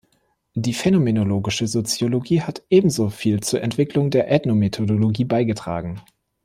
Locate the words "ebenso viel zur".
2.71-3.61